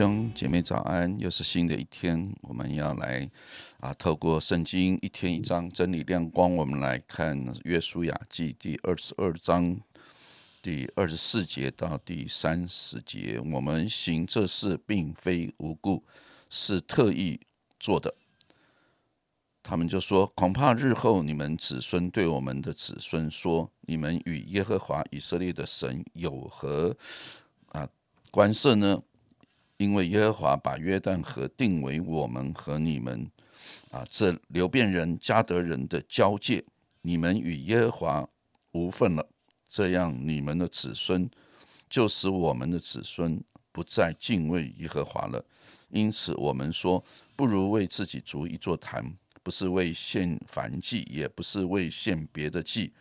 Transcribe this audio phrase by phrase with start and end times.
[0.00, 3.30] 兄姐妹早安，又是新的一天，我们要来
[3.80, 9.78] 啊，透过圣经一天一章真理亮光，我们来看约书亚记第二十二章
[10.62, 13.38] 第二十四节到第三十节。
[13.52, 16.02] 我们行这事并非无故，
[16.48, 17.38] 是特意
[17.78, 18.14] 做的。
[19.62, 26.96] 他们就说：“恐怕日后你们子孙对我们的子孙说，你们与耶和华以色列的神有何
[27.72, 27.86] 啊
[28.30, 29.02] 关涉呢？”
[29.80, 33.26] 因为耶和华把约旦河定为我们和你们
[33.90, 36.62] 啊，这流变人、加德人的交界，
[37.00, 38.28] 你们与耶和华
[38.72, 39.26] 无份了。
[39.70, 41.30] 这样，你们的子孙
[41.88, 45.42] 就使我们的子孙不再敬畏耶和华了。
[45.88, 47.02] 因此，我们说，
[47.34, 49.02] 不如为自己筑一座坛，
[49.42, 52.92] 不是为献燔祭，也不是为献别的祭，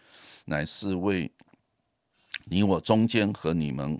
[0.45, 1.29] 乃是为
[2.45, 3.99] 你我中间和你们。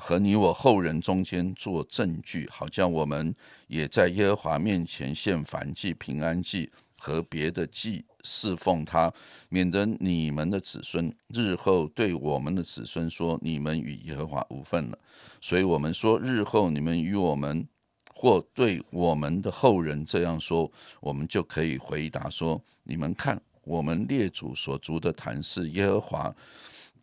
[0.00, 3.34] 和你我后人中间做证据，好像我们
[3.66, 9.12] 也在耶和华面前献燔祭、平安祭和别的祭侍奉他，
[9.48, 14.98] 免得你们的子孙日后对我们的子孙说：你们与耶和华无份了。
[15.40, 17.66] 所以，我们说，日后你们与我们
[18.12, 20.70] 或对我们的后人这样说，
[21.00, 26.34] 我们就可以回答说：你们看，我们列祖所筑的坛是耶和华。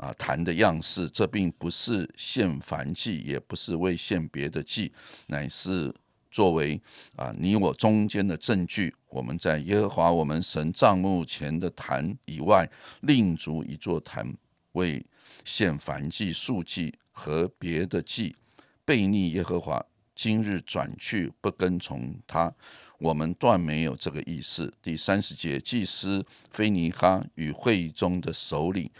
[0.03, 4.91] 啊，坛的样式，这并不是献燔祭，也不是为献别的祭，
[5.27, 5.93] 乃是
[6.29, 6.81] 作为
[7.15, 8.93] 啊你我中间的证据。
[9.07, 12.69] 我们在耶和华我们神帐幕前的坛以外，
[13.01, 14.35] 另筑一座坛，
[14.73, 15.01] 为
[15.45, 18.35] 献燔祭、素祭和别的祭，
[18.83, 19.81] 背逆耶和华。
[20.13, 22.53] 今日转去不跟从他，
[22.99, 24.71] 我们断没有这个意思。
[24.81, 28.91] 第三十节，祭司菲尼哈与会议中的首领。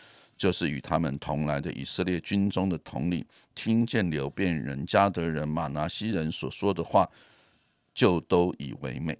[0.43, 7.09] 就是与他们同来的以色列军中的统领，听见流变人、加德人、马拿西人所说的话，
[7.93, 9.17] 就都以为美。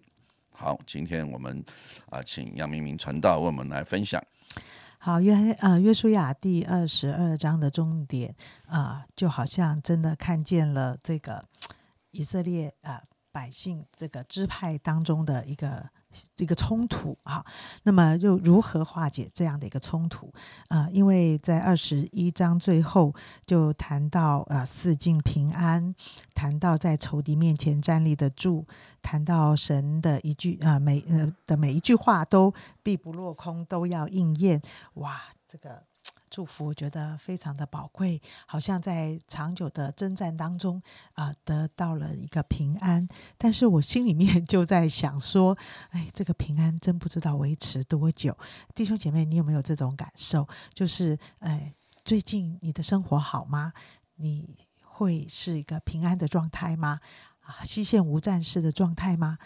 [0.52, 1.64] 好，今天我们
[2.10, 4.22] 啊，请杨明明传道为我们来分享。
[4.98, 8.36] 好，约呃约书亚第二十二章的终点
[8.66, 11.46] 啊，就好像真的看见了这个
[12.12, 13.02] 以色列啊
[13.32, 15.90] 百姓这个支派当中的一个。
[16.36, 17.46] 这个冲突哈，
[17.84, 20.34] 那么又如何化解这样的一个冲突
[20.68, 20.88] 啊？
[20.92, 23.14] 因为在二十一章最后
[23.46, 25.94] 就谈到啊四境平安，
[26.34, 28.66] 谈到在仇敌面前站立得住，
[29.02, 34.62] 谈到神的一句啊每呃的每一句话都必不落空，都要应验。
[34.96, 35.84] 哇，这个。
[36.34, 43.08] 祝福我觉得非常的宝贵，好像在长久的征战当中啊，得到了一个平安。
[43.38, 45.56] 但是我心里面 就在想说，
[45.92, 48.36] 哎，这个平安真不知道维持多久。
[48.74, 50.48] 弟兄姐妹，你有没有这种感受？
[50.74, 53.72] 就是，哎，最近你的生活好吗？
[54.16, 57.00] 你会是一个平安的状态吗？
[57.42, 59.38] 啊，西线无战事的状态吗？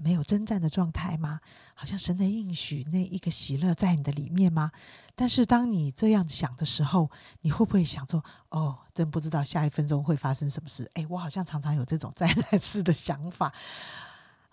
[0.00, 1.40] 没有征战的状态吗？
[1.74, 4.70] 好像神的应许那一个喜乐在你的里面吗？
[5.14, 7.10] 但是当你这样想的时候，
[7.42, 13.52] 你会不会想说：“哦，真不知道下一分钟会发生什么事？”哎，我好像常常有这种灾难式的想法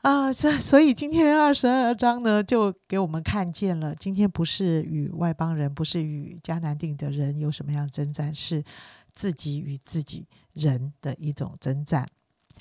[0.01, 0.31] 啊。
[0.31, 8.63] 这所以今天二十二章呢，就给我们看见了，今天不是与外邦人，不是与迦南地的人有什么样的征战，是
[9.11, 12.07] 自己与自己人的一种征战。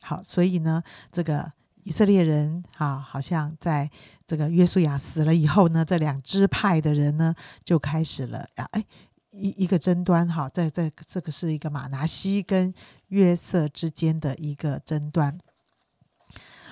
[0.01, 0.83] 好，所以呢，
[1.13, 1.53] 这个。
[1.85, 3.91] 以色列人啊，好像在
[4.27, 8.85] 这个约书亚死了以后呢，这两支派的人呢就开始了啊，哎，
[9.31, 12.73] 一一个争端哈，在在这个是一个马拿西跟
[13.09, 15.39] 约瑟之间的一个争端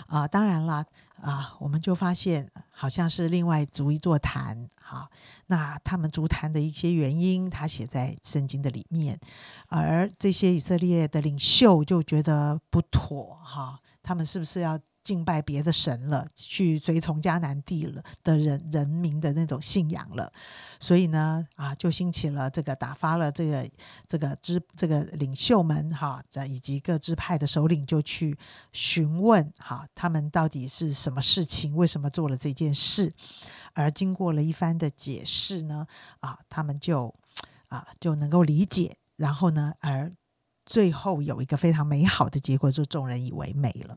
[0.06, 0.28] 啊。
[0.28, 0.84] 当然啦
[1.20, 5.10] 啊，我们就发现好像是另外逐一座坛哈，
[5.46, 9.18] 那他们逐坛的一些原因，他写在圣经的里面，
[9.68, 14.78] 而这些以色列的领袖就觉得不妥哈，他们是不是要？
[15.08, 20.30] 敬拜别的神了，去随从迦南地了的人人民的那种信仰了，
[20.78, 23.66] 所以呢，啊，就兴起了这个打发了这个
[24.06, 28.36] 这个支这个领袖们哈，以及各支派的首领就去
[28.74, 33.14] 询问哈，他们到底是什么事情，为什么做了这件事？
[33.72, 35.86] 而经过了一番的解释呢，
[36.20, 37.14] 啊，他们就
[37.68, 40.12] 啊就能够理解，然后呢，而
[40.66, 43.96] 最后有一个非常美好的结果，就众人以为美了。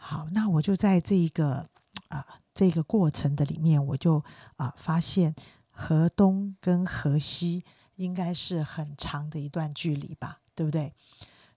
[0.00, 1.68] 好，那我就在这一个
[2.06, 2.24] 啊
[2.54, 4.24] 这个过程的里面，我就
[4.56, 5.34] 啊发现
[5.70, 7.64] 河东跟河西
[7.96, 10.94] 应该是很长的一段距离吧，对不对？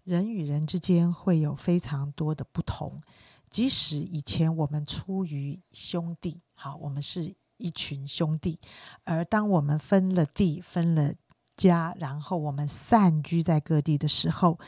[0.03, 2.99] 人与人之间会有非常多的不同，
[3.47, 8.59] 即使以前我们出于兄弟，好，我们是一群兄弟，
[9.03, 11.13] 而当我们分了地、分了
[11.55, 14.59] 家，然后我们散居在各地的时候。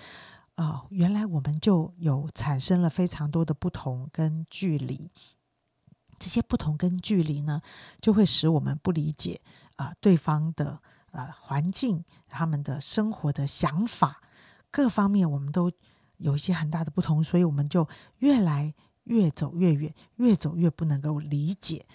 [0.55, 5.09] 啊，原来我们就有产生了非常多的不同跟距离。
[6.19, 7.61] 这些不同跟距离呢，
[8.00, 9.41] 就会使我们不理解
[9.75, 10.79] 啊对方的
[11.11, 14.21] 呃环境、他们的生活的想法
[14.71, 15.71] 各方面，我们都
[16.17, 17.88] 有一些很大的不同，所以我们就
[18.19, 18.73] 越来
[19.05, 21.85] 越走越远，越走越不能够理解。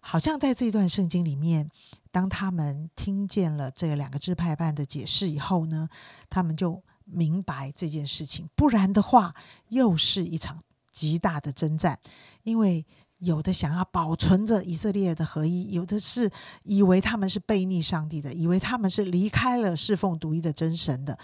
[0.00, 1.68] 好像在这一段圣经里面，
[2.10, 5.88] 当他们听见了这两个支派办的解释以后呢，
[6.30, 8.48] 他们就明白这件事情。
[8.54, 9.34] 不然的话，
[9.68, 10.60] 又是一场
[10.90, 11.98] 极大的征战，
[12.42, 12.84] 因为。
[13.18, 16.30] 有的想要保存着以色列的合一，有的是
[16.64, 21.18] 以为他们是背逆上帝的，以为他们是离开了侍奉独一的真神的。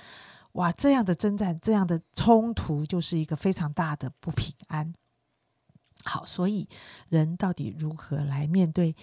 [0.52, 4.94] 哇，这样的征战，这样的冲突，就是一个非常大的不平安。
[6.04, 6.66] 好，所以
[7.10, 8.96] 人到底如何来面对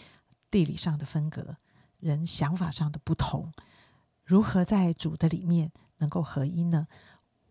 [0.49, 1.57] 地理上的分隔，
[1.99, 3.51] 人想法上的不同，
[4.23, 6.87] 如何在主的里面能够合一呢？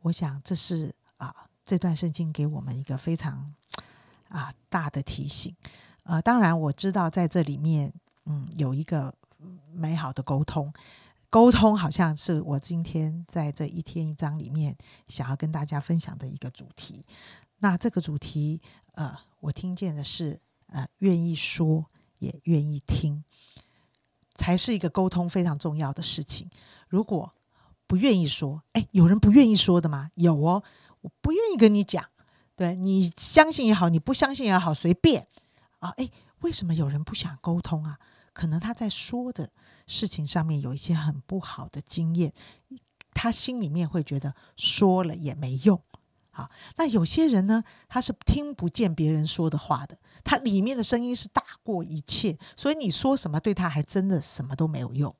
[0.03, 3.55] 我想这是啊，这段圣经给我们一个非常。
[4.29, 5.55] 啊，大的提醒，
[6.03, 7.95] 呃，当然我知道在这里面，
[8.25, 9.15] 嗯，有一个
[9.73, 10.75] 美好的沟通，
[11.31, 14.77] 沟通好像是我今天在这一天一章里面
[15.07, 17.07] 想要跟大家分享的一个主题。
[17.59, 18.61] 那这个主题，
[18.95, 21.87] 呃，我听见的是，呃，愿意说
[22.19, 23.23] 也愿意听，
[24.35, 26.51] 才是一个沟通非常重要的事情。
[26.89, 27.33] 如果
[27.87, 30.11] 不愿意说，哎，有人不愿意说的吗？
[30.15, 30.63] 有哦，
[31.01, 32.05] 我不愿意跟你讲。
[32.55, 35.29] 对你相信也好，你不相信也好，随便
[35.81, 35.91] 啊！
[35.99, 36.09] 哎，
[36.41, 37.99] 为什么有人不想沟通啊？
[38.33, 39.51] 可能他在说的
[39.87, 42.33] 事情上面有一些很不好的经验，
[43.13, 45.81] 他心里面会觉得说了也没用。
[46.31, 55.15] 好，那有些人呢，他是听不见别人说的话的，他里面的声音是大过一切，所以你说什么对他还真的什么都没有用，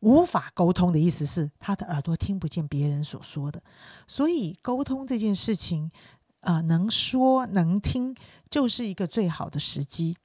[0.00, 3.62] 无法沟通的意思是他的耳朵听不见别人所说的，
[4.06, 5.90] 所以沟通这件事情。
[6.42, 8.16] 呃，能说能听
[8.48, 10.16] 就是一个最好的时机，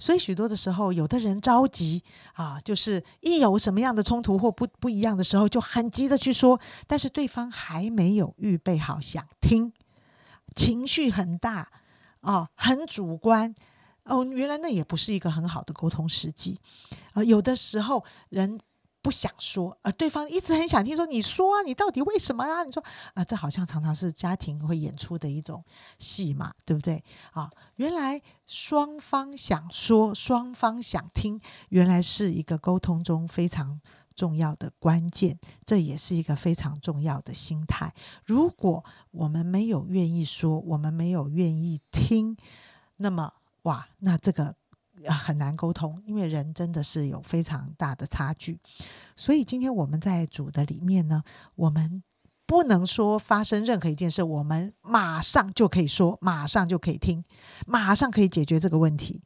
[0.00, 9.72] 所以许多的时候，有的人着急啊，就是一有什么样的冲突或不不一样的时候，就很急的去说，但是对方还没有预备好想听，
[10.56, 11.70] 情绪很大
[12.22, 13.54] 啊，很主观
[14.02, 16.58] 哦，原来那也不是一个很好的沟通时机
[17.12, 18.58] 啊，有的时候人。
[19.02, 20.94] 不想说，而对方一直很想听。
[20.94, 22.64] 说你说啊，你到底为什么啊？
[22.64, 22.82] 你说
[23.14, 25.64] 啊，这好像常常是家庭会演出的一种
[25.98, 27.02] 戏嘛，对不对？
[27.32, 33.80] 啊，原来双方想说，双方想听，原来是一个沟通中非常
[34.14, 35.38] 重要的关键。
[35.64, 37.94] 这也是一个非常重要的心态。
[38.26, 42.36] 如果我们没有愿意说，我们没有愿意听，
[42.98, 43.32] 那么
[43.62, 44.54] 哇，那这个。
[45.08, 48.58] 很难沟通，因为人真的是有非常大的差距。
[49.16, 51.22] 所以今天我们在主的里面呢，
[51.54, 52.02] 我们
[52.46, 57.24] 不能说发生任何一件事，我们马上就可以说，马上就可以听，
[57.66, 59.22] 马上可以解决这个问题。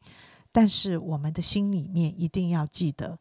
[0.53, 3.19] 但是我们的心里面一定要记得，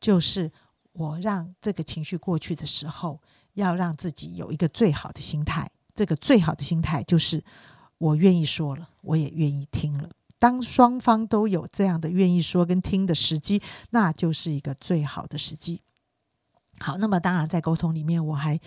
[0.00, 0.50] 就是
[0.92, 3.20] 我让这个情绪过去的时候，
[3.54, 5.70] 要让自己有一个最好的心态。
[5.94, 7.44] 这个最好的心态就是
[7.98, 10.08] 我愿意说了，我也愿意听了。
[10.38, 15.80] 当双方都有这样的愿意说跟听的时机，那就是一个最好的时机。
[16.80, 18.58] 好，那么当然在沟通里面，我还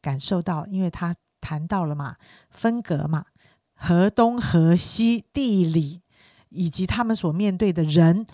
[0.00, 2.16] 感受到，因为他谈到了嘛，
[2.50, 3.26] 分隔嘛，
[3.74, 6.02] 河东河西，地理
[6.48, 8.26] 以及他们所面对的人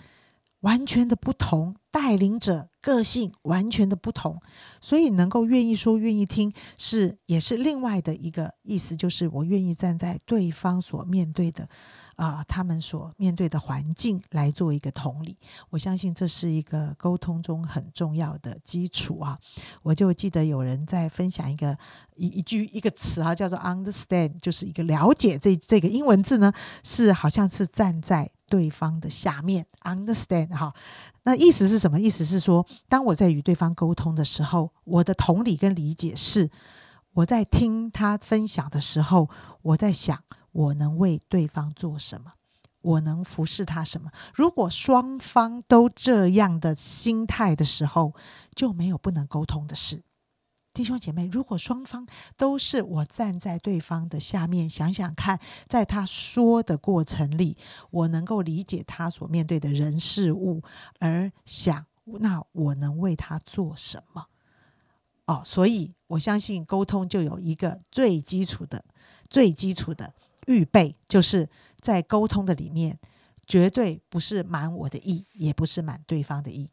[0.61, 4.39] 完全的不同，带领者个性完全的不同，
[4.81, 11.67] 所以能够愿意说、愿意听，是也是另外的一个意思，就是我愿意站在对方所面对的。
[12.15, 15.37] 啊，他们所面对的环境来做一个同理，
[15.69, 19.39] 我相信这是一个沟通中很重要的基础啊。
[19.83, 21.77] 我就记得有人在分享一个
[22.17, 25.39] 一一句一个词啊，叫做 understand，就是一个了解。
[25.39, 26.51] 这这个英文字呢，
[26.83, 30.73] 是好像是站在对方的下面 understand 哈。
[31.23, 31.99] 那意思是什么？
[31.99, 36.49] 意思是说，当我在与对方沟通的时候，我的同理跟理解是
[37.13, 39.29] 我在听他分享的时候，
[39.61, 40.21] 我在想。
[40.51, 42.33] 我能为对方做什么？
[42.81, 44.09] 我能服侍他什么？
[44.33, 48.15] 如果双方都这样的心态的时候，
[48.55, 50.01] 就没有不能沟通的事。
[50.73, 52.07] 弟兄姐妹，如果双方
[52.37, 57.57] 都是我站在对方的下面，想想看，在他说的过程里，
[57.91, 60.63] 我能够理解他所面对的人事物，
[60.99, 64.27] 而想那我能为他做什么？
[65.25, 68.85] 哦，所以我相信沟通就有一个最基础的、
[69.29, 70.13] 最基础的。
[70.47, 71.47] 预备就是
[71.79, 72.97] 在沟通的里面，
[73.45, 76.71] 绝对不是满我的意，也不是满对方的意。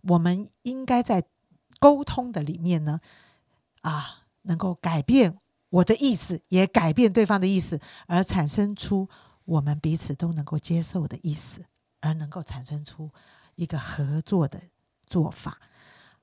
[0.00, 1.22] 我们应该在
[1.78, 3.00] 沟通的里面呢，
[3.88, 5.38] 啊，能够改变
[5.70, 9.08] 我的意思，也改变对方的意思，而产生出
[9.46, 11.64] 我们彼此都能够接受的意思，
[12.00, 13.10] 而能够产生出
[13.54, 14.60] 一个合作的
[15.06, 15.58] 做法。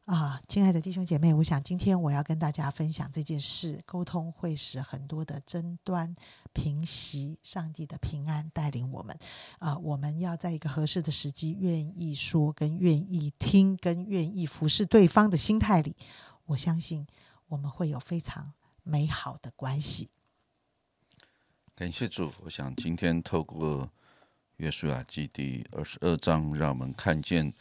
[0.05, 6.13] 啊，亲爱的弟兄姐妹，我想今天我要跟大家分享这件事，沟通会使很多的争端
[6.53, 9.17] 平息，上帝的平安带领我们。
[9.57, 15.95] 啊，我们要在一个合适的时机，愿意说、跟愿意听、跟愿意服侍对方的心态里，
[16.45, 17.07] 我相信
[17.48, 20.10] 我们会有非常美好的关系。
[21.75, 23.90] 感谢主，我想今天透过
[24.58, 27.54] 约书亚记第二十二章，让我们看见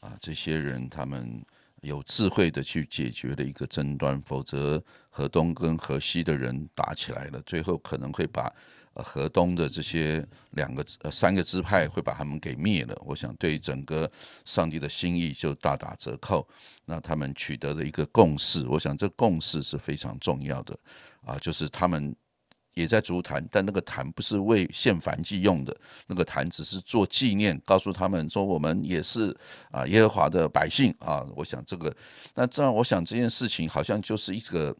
[0.00, 1.44] 啊，这些人他们。
[1.82, 4.80] 有智慧的去解决了一个争端，否则
[5.10, 8.48] 河东跟河西的人打起来了，最后可能会把
[8.94, 12.96] 呃河东的这些两个呃三个支派会把他们给灭了。
[13.04, 14.10] 我想对整个
[14.44, 16.46] 上帝的心意就大打折扣。
[16.84, 20.78] 那他们取得的一个共识，我想这共识是非常重要的
[21.24, 22.14] 啊，就是他们。
[22.74, 29.36] 也在足坛，但那个坛不是为献燔祭用的，那个坛只是做纪念，告诉他们说我们也是
[29.70, 31.22] 啊耶和华的百姓啊。
[31.36, 31.94] 我想这个，
[32.34, 34.74] 那这样我想这件事情好像就是一个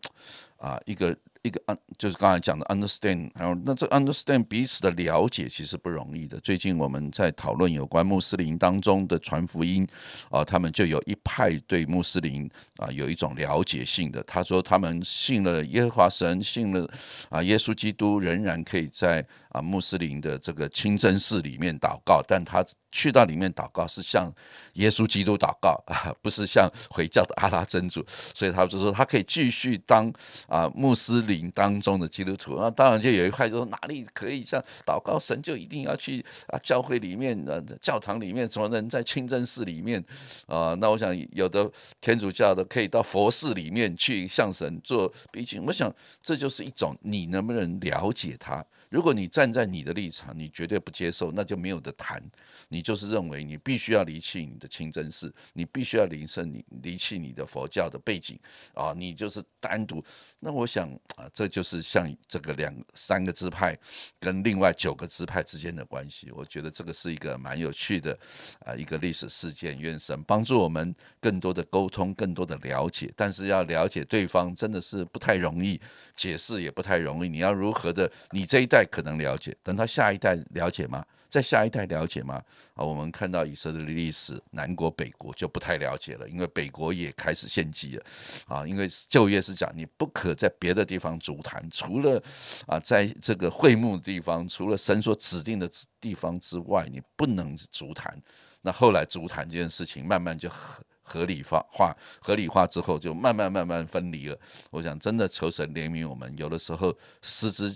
[0.56, 1.14] 啊一个。
[1.42, 6.38] 一个 un 就是刚才讲的 understand，然后那这 understand 彼此的了解其实不容易的。
[6.38, 9.86] 最近我们在讨论有关穆斯林当中的传福音
[10.30, 16.88] 啊，他们就有一派对穆斯林啊有一种了解性的，他说他们信了耶和华神，信了
[17.28, 22.64] 啊耶稣基督，仍然可以在啊穆斯林的这个清真寺里面祷告，但他。
[22.94, 24.30] 去到里面祷告是向
[24.74, 30.12] 耶稣基督祷告啊，不是向回教的阿拉真主，所以他就说他可以继续当
[30.46, 32.56] 啊穆斯林灵当中的基督徒。
[32.58, 40.02] 那当然就有一块说哪里可以像祷告神就一定要去啊教会里面呃教堂里面，怎么能在清真寺里面
[40.46, 40.74] 啊？
[40.80, 41.70] 那我想有的
[42.00, 48.64] 天主教的可以到佛寺里面去向神做毕竟，我想这就是一种你能不能了解他。
[48.92, 52.22] 如果你站在你的立场，你绝对不接受，那就没有的谈。
[52.68, 58.38] 你就是认为你必须要离弃你的清真寺，你必须要离弃你离弃你的佛教的背景
[58.74, 60.04] 啊，你就是单独。
[60.38, 63.74] 那我想啊，这就是像这个两三个支派
[64.20, 66.30] 跟另外九个支派之间的关系。
[66.30, 68.18] 我觉得这个是一个蛮有趣的
[68.60, 69.78] 啊一个历史事件。
[69.78, 73.10] 愿神帮助我们更多的沟通，更多的了解。
[73.16, 75.80] 但是要了解对方真的是不太容易，
[76.14, 77.28] 解释也不太容易。
[77.30, 78.10] 你要如何的？
[78.32, 78.81] 你这一代。
[78.84, 81.04] 可能了解，等他下一代了解吗？
[81.28, 82.34] 在下一代了解吗？
[82.74, 88.04] 啊，我们看到以色列的历史，南国北国就不太了解了，因为北国也开始献祭了。
[88.46, 92.22] 啊，因为旧约是讲你不可在别的地方足坛，除了
[92.66, 95.66] 啊，在这个会幕地方，除了神所指定的
[95.98, 98.14] 地方之外，你不能足坛。
[98.60, 104.38] 那后来足坛这件事情慢慢就合合理化，化合理化之后，就慢慢慢慢分离了。
[104.70, 107.74] 我想真的求神怜悯我们，有的时候失之。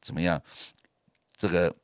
[0.00, 0.42] 怎么样？
[1.36, 1.74] 这个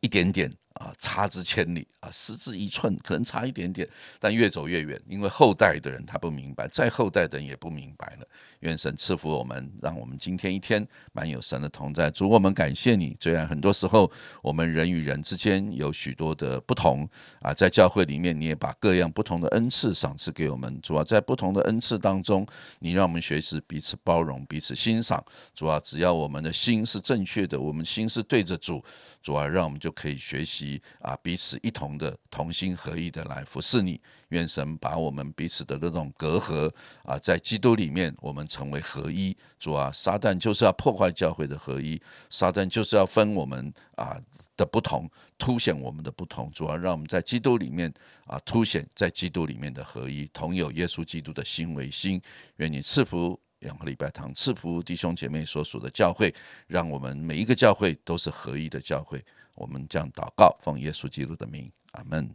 [0.00, 0.56] 一点点。
[0.80, 3.86] 啊，差之千里啊，失之一寸，可能差一点点，
[4.18, 8.26] 但越走越远，因为后代的人他不明白，再后代的人也不明白了。
[8.60, 12.10] 愿神赐福我们，让我们今天一天满有神的同在。
[12.10, 13.14] 主，我们感谢你。
[13.20, 14.10] 虽然很多时候
[14.42, 17.06] 我们人与人之间有许多的不同
[17.42, 20.80] 啊，在教会里面，你也把各样不同的恩赐赏赐给我们。
[20.80, 22.46] 主要在不同的恩赐当中，
[22.78, 25.22] 你让我们学习彼此包容、彼此欣赏。
[25.54, 28.82] 主要只要我们的心是正确的，我们心是对着主，
[29.22, 30.69] 主要让我们就可以学习。
[30.98, 33.98] 啊，彼此一同的同心合意的来服侍你，
[34.28, 36.70] 愿神把我们彼此的那种隔阂
[37.04, 39.34] 啊，在基督里面我们成为合一。
[39.58, 44.20] 主啊，撒旦就是要破坏教会的合一，撒旦就是要分我们啊
[44.56, 45.08] 的不同，
[45.38, 46.50] 凸显我们的不同。
[46.52, 47.92] 主要让我们在基督里面
[48.26, 52.20] 啊，凸显在基督里面的合一，同有耶稣基督的心为心。
[52.56, 56.34] 愿你赐福两个礼拜堂，赐福弟兄姐妹所属的教会，
[56.66, 59.22] 让我们每一个教会都是合一的教会。
[59.60, 62.34] 我们将祷告，奉耶稣基督的名，阿门。